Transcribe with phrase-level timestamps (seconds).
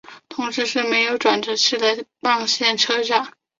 [0.29, 3.31] 同时是没有转辙器的棒线车站。